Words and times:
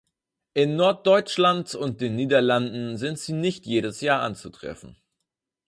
In 0.55 0.77
Norddeutschland 0.77 1.75
und 1.75 2.01
den 2.01 2.15
Niederlanden 2.15 2.97
sind 2.97 3.19
sie 3.19 3.33
nicht 3.33 3.67
jedes 3.67 4.01
Jahr 4.01 4.21
anzutreffen. 4.23 4.97